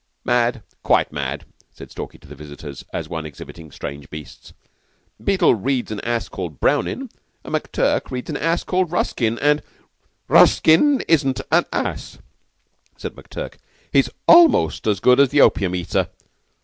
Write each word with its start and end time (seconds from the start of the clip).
"Mad! 0.25 0.63
Quite 0.81 1.11
mad!" 1.11 1.45
said 1.71 1.91
Stalky 1.91 2.17
to 2.17 2.27
the 2.27 2.33
visitors, 2.33 2.83
as 2.91 3.07
one 3.07 3.23
exhibiting 3.23 3.69
strange 3.71 4.09
beasts. 4.09 4.51
"Beetle 5.23 5.53
reads 5.53 5.91
an 5.91 5.99
ass 5.99 6.27
called 6.27 6.59
Brownin', 6.59 7.11
and 7.43 7.53
McTurk 7.53 8.09
reads 8.09 8.27
an 8.27 8.37
ass 8.37 8.63
called 8.63 8.91
Ruskin; 8.91 9.37
and" 9.37 9.61
"Ruskin 10.27 11.01
isn't 11.07 11.41
an 11.51 11.65
ass," 11.71 12.17
said 12.97 13.13
McTurk. 13.13 13.57
"He's 13.93 14.09
almost 14.27 14.87
as 14.87 14.99
good 14.99 15.19
as 15.19 15.29
the 15.29 15.41
Opium 15.41 15.75
Eater. 15.75 16.09